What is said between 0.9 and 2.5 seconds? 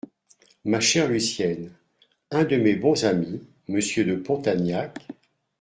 Lucienne, un